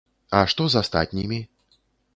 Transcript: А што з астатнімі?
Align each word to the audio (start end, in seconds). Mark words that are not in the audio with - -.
А 0.37 0.39
што 0.53 0.67
з 0.75 0.81
астатнімі? 0.87 1.39